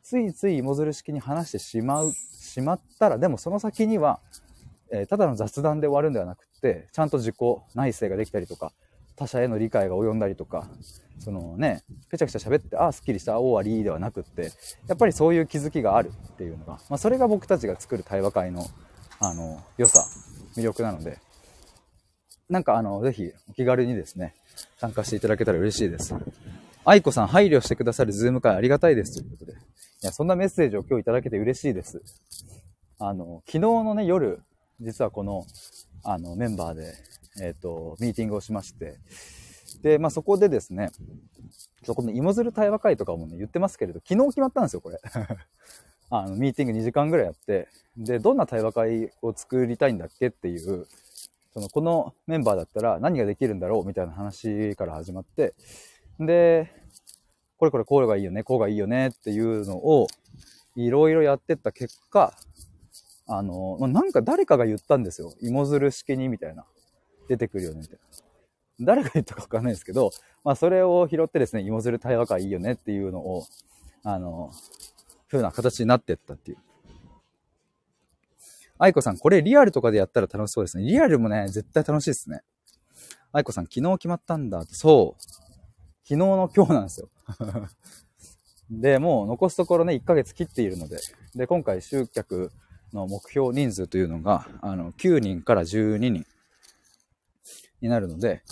[0.05, 4.21] ついつい芋づる式に話してしまう、しまったら、でもその先には、
[4.91, 7.37] えー、ただの雑談で終わるんではなくて、ちゃんと自己
[7.75, 8.73] 内省ができたりとか、
[9.17, 10.69] 他者への理解が及んだりとか、
[11.19, 14.53] そのね、ぺちゃくちゃ喋って、ああ、すっきりした、終わりではなくって、
[14.87, 18.67] やっぱりそういう気づきがあるっていうのが、まあ、それが僕たちが作る対話会の
[19.21, 20.05] あの、良さ、
[20.57, 21.19] 魅力なので、
[22.49, 24.35] なんかあの、ぜひお気軽にですね、
[24.77, 26.15] 参加していただけたら嬉しいです。
[26.85, 29.55] 愛子さん配慮してくださるズーム会ありがたいですということで。
[30.05, 32.03] いや、そんなメッセージを今日いただけて嬉しいです。
[32.99, 34.43] あの、昨日のね、夜、
[34.79, 35.47] 実はこの、
[36.03, 36.93] あの、メンバーで、
[37.41, 38.99] えっ、ー、と、ミーティングをしまして、
[39.83, 40.91] で、まあそこでですね、
[41.85, 45.01] そこの芋づる対話会とかもね、言ってますけれど、昨日決まったんですよ、これ。
[46.11, 50.87] あの、ミーティング2時間ぐらいやって、で、どんな対話会を作りたいんだっけっていう、
[51.55, 55.55] その、このメンバーだったら何ができるんだろうみたいな話から始まって、
[56.21, 56.84] で、
[57.59, 60.07] これこれこうがいいよね、こうがいいよねっていうのを、
[60.77, 62.35] いろいろやってった結果、
[63.27, 65.33] あのま、なんか誰かが言ったんですよ。
[65.41, 66.65] 芋づる式にみたいな。
[67.29, 68.85] 出てくるよね、みたいな。
[68.87, 70.11] 誰が言ったかわかんないですけど、
[70.43, 73.45] まあそれを拾ってですね、芋づる対話会いいよねっていうのを、
[74.03, 74.51] あの、
[75.31, 76.59] 風な形になってったっていう。
[78.79, 80.85] 愛子さん、これリアルとかでやったら楽しそうですね。
[80.85, 82.43] リアルもね、絶対楽しいですね。
[83.33, 84.65] 愛子さん、昨日決まったんだ。
[84.65, 85.23] そう。
[85.23, 87.09] 昨日の今日なんですよ。
[88.71, 90.99] で、もう残すところね、1ヶ月切っているので、
[91.35, 92.51] で、今回集客
[92.93, 96.27] の目標人数というのが、あの、9人から12人
[97.81, 98.43] になるので、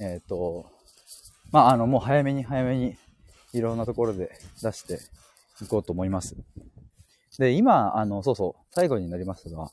[0.00, 0.70] えっ、ー、と、
[1.52, 2.96] まあ、あの、もう早めに早めに
[3.52, 5.00] いろんなところで出して
[5.64, 6.36] いこうと思います。
[7.38, 9.70] で、今、あの、そうそう、最後になりますが、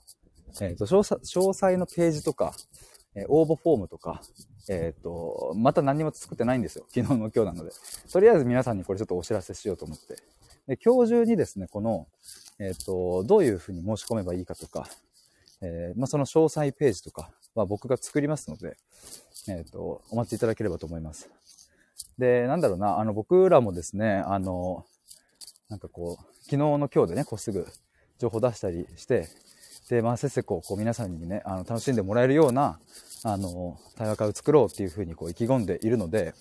[0.62, 2.54] えっ、ー、と詳細、詳細のページとか、
[3.16, 4.22] え、応募フォームとか、
[4.70, 6.86] えっ、と、また何も作ってないんですよ。
[6.90, 7.72] 昨日の今日なので。
[8.12, 10.16] とりあえず皆さんにこれちょっとお知らせしようと思って。
[10.68, 12.08] で、今日中にですね、この、
[12.60, 14.88] えっ、と、どういうふうに申し込めばいいかとか、
[15.62, 18.78] えまあ、その詳細ページとかは僕が作りますので、
[19.48, 21.30] えっ、と、お待ちいただければと思います。
[22.18, 24.86] で、なんだろうな、あの、僕らもですね、あの、
[25.70, 27.68] なんかこう、昨日の今日でね、こうすぐ
[28.20, 29.28] 情報出したりして、
[29.90, 32.80] で、まあ、せっせこう、こう皆さんにね、あの、楽しんでもらえるような、
[33.24, 36.34] あの、対話会を作ろうっていうふうにこう意気込んでいるので、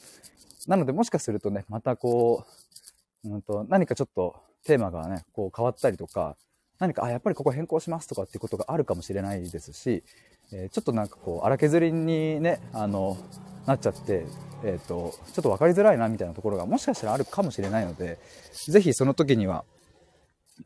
[0.66, 2.44] なのでもしかするとね、またこ
[3.24, 6.36] う、うんと、何かちょっとテーマがね、こう変わったりとか、
[6.78, 10.02] 何か、あ、やっぱりここ変更しますとかっていうことがあるかもしれないですし、
[10.52, 13.16] えー、ちょっとなんかこう、荒削りにね、あの、
[13.66, 14.26] なっちゃって、
[14.64, 18.18] えっ、ー、と、ちょっと分かりづらいなみたいなところがもしかしたらあるかもしれないので、
[18.52, 19.64] ぜひその時には、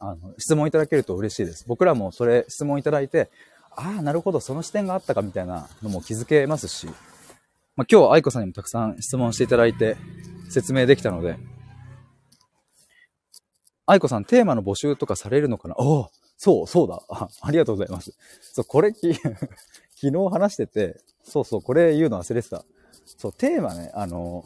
[0.01, 1.65] あの、質問いただけると嬉しいです。
[1.67, 3.31] 僕らもそれ質問いただいて、
[3.71, 6.87] ああ、なるほど、その視点があったかみたいなのも気づけますし、
[7.77, 9.97] まあ、今日愛子さんにもたくさん質問していただいて
[10.49, 11.37] 説明できたので、
[13.85, 15.75] 愛子さんテーマの募集とかされるのかな？
[15.77, 17.29] おお、そう、そうだあ。
[17.43, 18.15] ありがとうございます。
[18.41, 19.15] そう、これき、
[19.95, 22.65] 昨日話してて、そうそう、これ言うの忘れてた。
[23.19, 24.45] そう、テーマね、あの、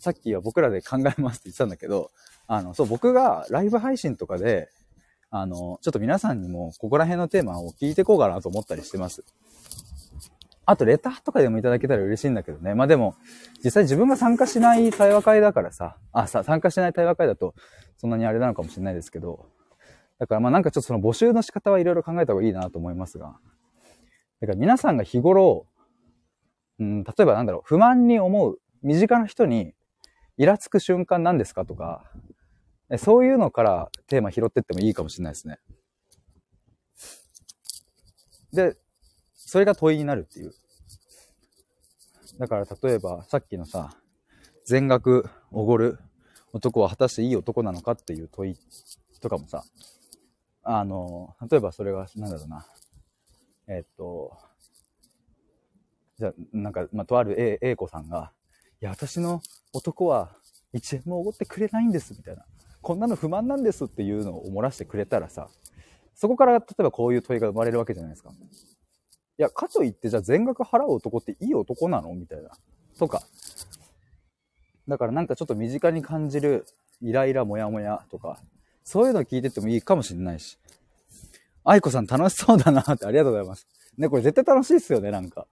[0.00, 2.10] さっきは僕らで考えますって言ってたんだけど、
[2.46, 4.68] あの、そう、僕がライブ配信とかで、
[5.30, 9.24] あの、ちょっと皆さんにもここら辺のテーマを聞いていこうかなと思ったりしてます。
[10.66, 12.74] あと、レターとかでもいただけたら嬉しいんだけどね。
[12.74, 13.16] まあでも、
[13.62, 17.54] 実際自分が参加しない対話会だからさ、あ、さ、参加しない対話会だと、
[17.96, 19.46] そんなにあれなのかもしれないですけど、
[20.18, 23.36] だからまあなんかちょっとその募集の仕方はいろいろ考えた方がいいなと思いますが、
[24.40, 25.66] だから皆さんが日頃、
[26.78, 29.74] うん、例えばなんだろう、不満に思う、身近な人に
[30.36, 32.04] イラつく瞬間なんですかとか、
[32.98, 35.58] そういうのからテーマ拾ってってもいいかもしれないですね。
[38.52, 38.76] で、
[39.34, 40.52] それが問いになるっていう。
[42.38, 43.96] だから例えばさっきのさ、
[44.64, 45.98] 全額おごる
[46.52, 48.58] 男は果たしていい男なのかっていう問い
[49.20, 49.64] とかもさ、
[50.62, 52.66] あの、例えばそれが、なんだろうな、
[53.66, 54.36] えっと、
[56.16, 58.32] じゃ、なんか、まあ、とある A, A 子さんが、
[58.80, 59.42] いや、私の
[59.72, 60.36] 男は
[60.74, 62.44] 1円もおごってくれないんです、みたいな。
[62.84, 65.48] こんなの不満なんですっていうのを漏らしてくれたらさ、
[66.14, 68.30] そこから例えばこういう問いが生まれるわけじゃないですか。
[68.30, 68.34] い
[69.38, 72.50] や、かといってじゃあ全額払う男っていい男なのみたいな。
[72.98, 73.22] とか。
[74.86, 76.66] だからなんかちょっと身近に感じる
[77.00, 78.38] イライラ、モヤモヤとか、
[78.84, 80.58] そういうの聞いてってもいいかもしれないし。
[81.64, 83.66] 愛子さん楽しそうだなってありがとうございます。
[83.96, 85.46] ね、これ絶対楽しいっすよね、なんか。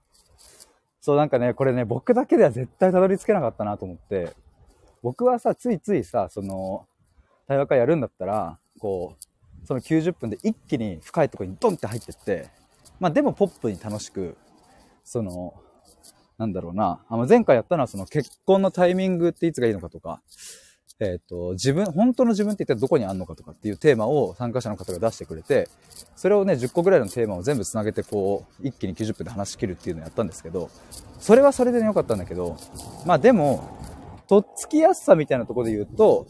[1.01, 4.33] そう、なんかね、これね、僕だけでは絶対たどり着けなかったなと思って、
[5.01, 6.85] 僕はさ、ついついさ、その、
[7.47, 12.49] 対話会やるんだったら、こう、その90分で一気に深いところにドンって入ってって、
[12.99, 14.37] まあでもポップに楽しく、
[15.03, 15.53] その、
[16.37, 20.21] なんだろうな、あの前回やったのはその結婚のタイミングっていつがいいのかとか、
[20.99, 25.67] えっ、ー、と、自分、本当の自分って一体どこにあるのかとかっていうテーマを参加者の方が出してくれて、
[26.15, 30.69] それをね、10個ぐらいのテーマを全部つなげてこう、一気に90分で話し切るっていうのをやったんですけど、
[31.19, 32.57] それはそれでね、良かったんだけど、
[33.05, 33.77] まあでも、
[34.27, 36.27] とっつきやすさみたいなところで言うと、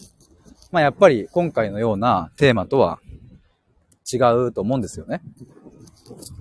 [0.73, 2.99] まあやっぱり今回のようなテーマとは
[4.11, 5.21] 違うと思うんですよね。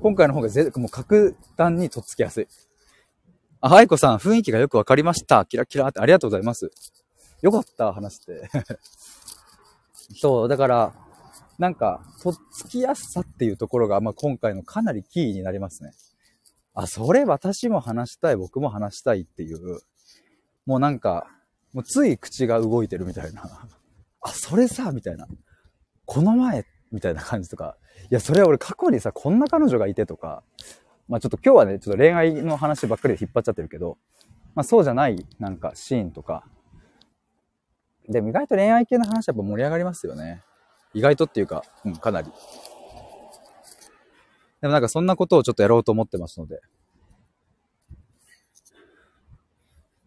[0.00, 2.48] 今回の方がぜもう格段にとっつきやすい。
[3.60, 5.44] あ、愛子さん、雰囲気がよくわかりました。
[5.44, 6.70] キラキラってありがとうございます。
[7.42, 8.48] よかった、話して。
[10.18, 10.94] そう、だから、
[11.58, 15.92] なんか、とっつきやすさっていうところが、まあ、今回のかなりキーになりますね。
[16.72, 19.80] あ、それ私も話したい、僕も話したいっていう、
[20.64, 21.28] もうなんか、
[21.74, 23.68] もうつい口が動いてるみたいな。
[24.22, 25.26] あ、それさ、みたいな。
[26.06, 27.76] この前、みたいな感じとか。
[28.10, 30.42] いや、それは俺過去にさ、こんな彼女がいてとか、
[31.08, 33.98] まあちょっと今日はね、ちょっと恋愛の話ばっかりで引っ張っちゃってるけど、
[34.54, 36.44] まあそうじゃないなんかシーンとか。
[38.08, 40.42] でも意外と恋愛系の話はやっぱ盛り上がりますよね。
[40.94, 42.30] 意外とっていうか、うん、かなり。
[44.60, 46.60] でもなんかそんなことをちょっとやろうと思ってますので。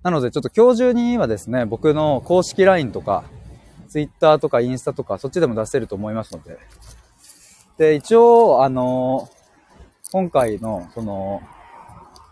[0.04, 3.24] なのでちょっと今日中にはですね、僕の公式 LINE とか、
[3.96, 6.58] Twitter とかインスタとか、そっちでも出せると思いますので。
[7.78, 9.30] で、一応、あの
[10.12, 11.42] 今回の、その、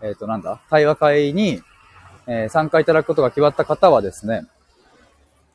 [0.02, 1.62] えっ、ー、と、なんだ、対話会に、
[2.26, 4.42] えー、参加いただくことが決まった方はですね、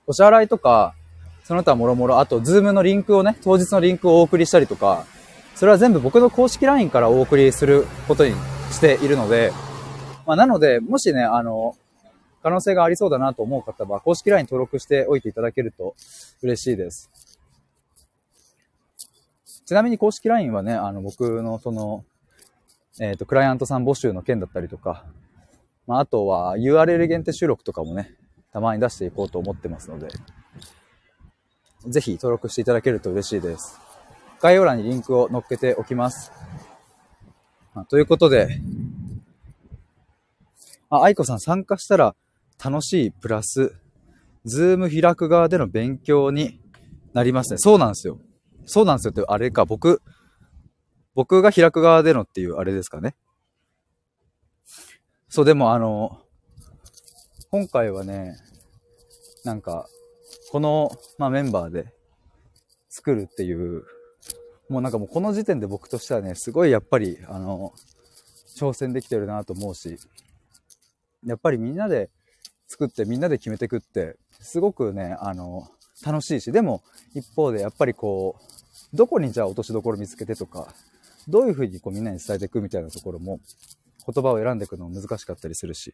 [0.07, 0.95] お支払いとか、
[1.43, 5.05] その他もろもろ、あと、ズームのリンクをね、当日のリンクをお送りしたりとか、
[5.53, 8.33] それは全部僕の公式 LINE からお送りすることに
[8.71, 9.51] しているので、
[10.25, 11.75] まあ、なので、もしね、あの、
[12.41, 15.95] 可能性がありそうだなと思う方は、公式 LINE 登録しておいていただけると
[16.41, 17.10] 嬉しいです。
[19.65, 22.04] ちなみに公式 LINE はね、あの、僕のその、
[22.99, 25.06] えっ、ー、と、クライアントさん募集の件だったりとか、
[25.86, 28.15] まあ、あとは URL 限定収録とかもね、
[28.52, 30.08] たまに出していこうと思ってますので、
[31.88, 33.80] ぜひ登録していただけると嬉しいです。
[34.41, 36.32] 概要欄にリンクを載っけておきます。
[37.89, 38.60] ということで、
[40.89, 42.15] あ、愛子さん参加したら
[42.63, 43.73] 楽しいプラス、
[44.45, 46.59] ズーム開く側での勉強に
[47.13, 47.57] なりますね。
[47.57, 48.19] そうなんですよ。
[48.65, 50.01] そうなんですよって、あれか、僕、
[51.15, 53.15] 僕が開く側でのっていうあれですかね。
[55.29, 56.21] そう、でもあの、
[57.49, 58.37] 今回はね、
[59.43, 59.87] なんか、
[60.51, 61.93] この、まあ、メンバーで
[62.89, 63.83] 作るっていう、
[64.69, 67.73] もうなんかもうこの時点で僕としてはね、すごいやっぱり、あの、
[68.57, 69.97] 挑戦できてるなと思うし、
[71.25, 72.09] やっぱりみんなで
[72.69, 75.67] 作ってみんなで決めてくって、すごくね、あの、
[76.05, 76.84] 楽しいし、でも
[77.15, 78.36] 一方でやっぱりこ
[78.93, 80.67] う、どこにじゃあ落としどころ見つけてとか、
[81.27, 83.39] どういうふうにこうみんなに伝えていくみたいなところも、
[84.13, 85.93] 言葉を選んでいくの難しかったりするし。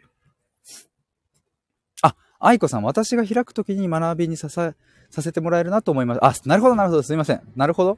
[2.02, 4.74] あ、愛子さん、私が開くときに学びにささ、
[5.10, 6.20] させてもらえるなと思います。
[6.24, 7.42] あ、なるほど、なるほど、すいません。
[7.56, 7.98] なるほど。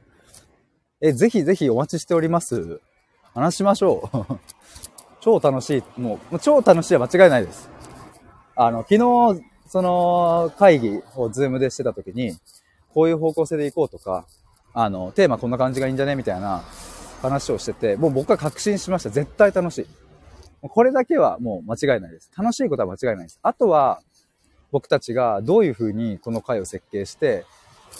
[1.00, 2.80] え、ぜひぜひお待ちしております。
[3.34, 4.38] 話しましょう。
[5.20, 6.00] 超楽しい。
[6.00, 7.77] もう、超楽しいは間違いないです。
[8.60, 12.32] あの、昨日、その会議をズームでしてた時に、
[12.92, 14.26] こういう方向性で行こうとか、
[14.74, 16.64] あの、テーマこんな感じがいいんじゃねみたいな
[17.22, 19.10] 話をしてて、もう僕は確信しました。
[19.10, 19.86] 絶対楽しい。
[20.60, 22.32] これだけはもう間違いないです。
[22.36, 23.38] 楽しいことは間違いないです。
[23.44, 24.00] あとは、
[24.72, 27.44] 僕たちがどういうふうにこの会を設計して、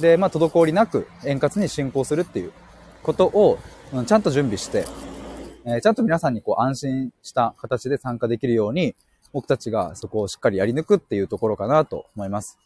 [0.01, 2.53] で、まあ、滞りなく円滑に進行するっていう
[3.05, 3.61] ことを、
[3.93, 4.87] うん、ちゃんと準備して、
[5.65, 8.97] えー、ちゃんと皆さんにこう安心した形で参加できるように、
[9.33, 12.59] 僕たちがそこをしっかりやり抜くっていうところかなと思います。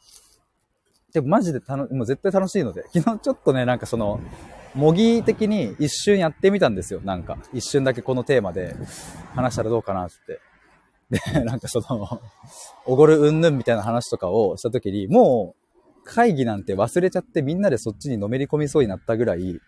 [1.12, 4.20] でもマジで楽、もう絶対楽しいので、 昨日ちょっとね、なんかその、
[4.75, 7.01] 模擬的に一瞬やってみたんですよ。
[7.05, 8.75] なんか、一瞬だけこのテーマで
[9.35, 10.40] 話したらどうかなって。
[11.11, 12.20] で、 なんかその、
[12.87, 19.61] おごるうんぬんみたいな話とかをした時に、もう、会議なんて忘れちゃってみんなでそっちにのめり込みそうになったぐらい、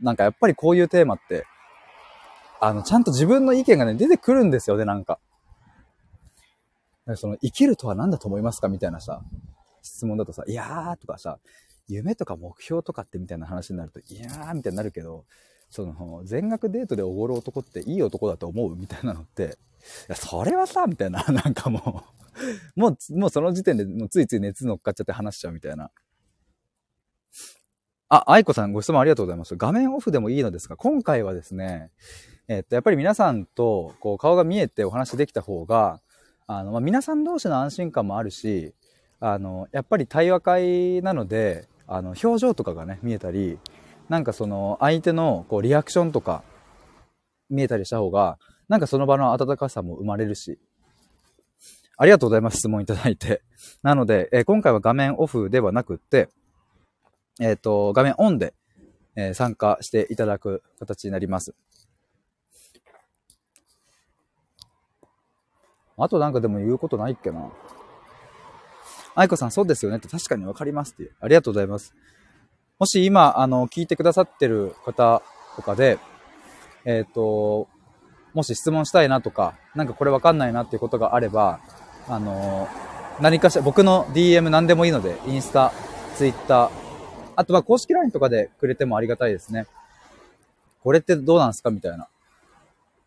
[0.00, 1.46] なんかやっぱりこういうテーマって、
[2.60, 5.18] あの、ちゃんと自分の意見がね、出てくるんですよね、なんか。
[7.16, 9.22] その、生きるとは何だと思いますかみたいなさ、
[9.82, 11.38] 質問だとさ、いやーとかさ、
[11.86, 15.24] 夢とか目標とかってみたいな話になると、いやーみたいになるけど、
[15.70, 19.46] その、全額デートでおごる男っていい男だと思うみたいなのって、い
[20.08, 22.14] や、それはさ、みたいな、 なんかもう
[22.76, 25.90] もう、もうその時点でもうついつい熱乗っかっちゃって話しちゃうみたいな。
[28.08, 29.56] あ、愛子さんご質問ありがとうございます。
[29.56, 31.90] 画面オフでもいいのですが、今回はですね、
[32.48, 36.00] えっと、やっぱり皆さんとこう顔が見えてお話できた方が、
[36.46, 38.74] あの、まあ、皆さん同士の安心感もあるし、
[39.20, 43.58] あの、やっぱり対話会なので、あの、表情とかがね、見えたり、
[44.08, 46.42] なんかその、相手のこうリアクションとか
[47.48, 50.58] 見えたりした方が、なんかその場の温かさも生まれるし、
[51.96, 52.58] ありがとうございます。
[52.58, 53.42] 質問いただいて。
[53.82, 56.28] なので、えー、今回は画面オフではなくって、
[57.40, 58.52] えっ、ー、と、画面オンで、
[59.16, 61.54] えー、参加していただく形になります。
[65.96, 67.50] あとなんかでも言うことないっけな。
[69.14, 71.12] 愛子さん、そうですよねって確かにわかりますっていう。
[71.20, 71.94] ありがとうございます。
[72.78, 75.22] もし今、あの、聞いてくださってる方
[75.56, 75.98] とかで、
[76.84, 77.68] えっ、ー、と、
[78.32, 81.60] もし質問したいなとか、なんかこれわかんないなっていうことがあれば、
[82.08, 82.68] あの、
[83.20, 85.72] 何かしら、僕の DM 何でもいいので、インスタ、
[86.16, 86.70] ツイッター、
[87.36, 89.66] あとは公式 LINE とかでくれてもありがたいですね。
[90.82, 92.08] これってどうなんすかみたいな。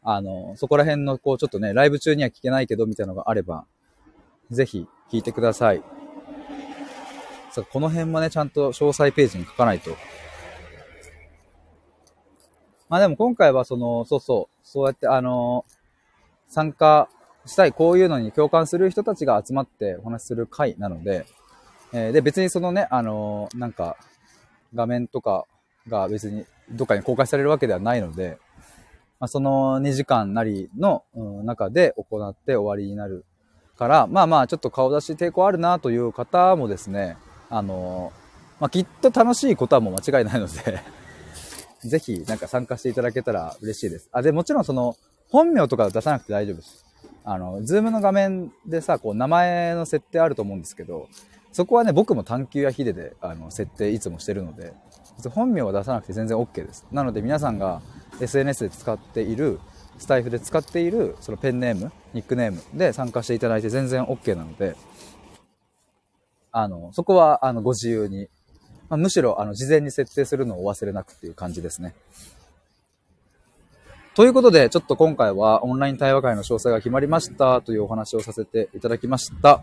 [0.04, 3.66] あの、そこら辺の、こう、ちょっとね、ライブ中には聞けないけど、みたいなのがあれば、
[4.52, 5.84] ぜひ聞いてください。
[7.52, 9.92] さこの辺もね、ちゃんと詳細ページに書かないと。
[12.90, 15.66] まあでも今回はその、そうそう、そうやってあの、
[16.48, 17.10] 参加
[17.46, 21.26] したい、こういうのに共感する人たちが集まってお話しする会なので、
[21.94, 23.98] えー、で、別にそのね、あのなんか、
[24.74, 25.46] 画面とか
[25.88, 28.38] が別にどっかに公開されるわけではないので、
[29.20, 31.04] まあ、その2時間なりの、
[31.44, 33.26] 中で行って終わりになる
[33.78, 37.18] から、まあまあちょっと顔出し抵抗あるなという方もですね、
[37.50, 38.12] あの
[38.60, 40.82] まあ、きっと楽しいことはもう間違いないので
[41.88, 44.10] ぜひなんか参加していただけたら嬉しいです。
[44.12, 44.96] あ、で、もちろんその、
[45.30, 46.86] 本名とか出さなくて大丈夫です。
[47.24, 51.08] あの、ズームの画面でさ、こう名前の設定あると思うんですけど、
[51.52, 54.74] そこはね、僕も探求やヒデで、あの、設定いつもしてるので、
[55.30, 56.86] 本名は出さなくて全然 OK です。
[56.92, 57.82] なので皆さんが
[58.20, 59.60] SNS で使っている、
[59.98, 64.76] スタイフで使っている、そのペンネーム、ニックネームで参加していただいて全然 OK なので、
[66.52, 68.30] あの、そこは、あの、ご自由に
[68.90, 71.94] まあ、むしろ、あの、事前に設定するのを忘れなくっていう感じですね。
[74.16, 79.62] ということで、ちょっと今回はオンライン対話会の詳細が決まりましたというお話をさせていただきました。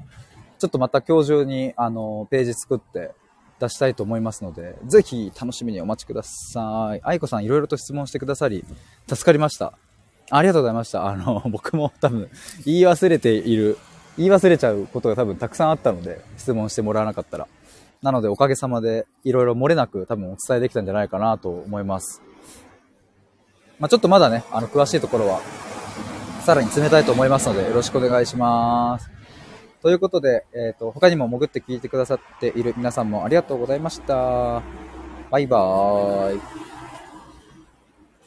[0.58, 3.12] ちょっとまた今日中に、あの、ページ作って
[3.64, 7.00] 出したいと思いますので、ぜひ楽しみにお待ちください。
[7.02, 8.64] 愛子さんいろいろと質問してくださり、
[9.08, 9.72] 助かりました。
[10.30, 11.06] ありがとうございました。
[11.06, 12.28] あの、 僕も多分
[12.64, 13.78] 言い忘れている、
[14.16, 17.48] 言い忘れちゃうことが多分たくさんあったので、質問してもらわなかったら。
[18.02, 22.20] なのでおかげさまでいろいろ漏れなく多分お伝えできたんじゃないかなと思います。
[23.78, 25.40] まあ、ちょっとまだね、あの、詳しいところは、
[26.42, 29.13] さらに詰めたいと思いますので、よろしくお願いします。
[29.84, 34.62] ということで、えっ、ー、と、他にも潜って聞いてくださっている皆さんもありがとうございました。
[35.30, 36.73] バイバーイ。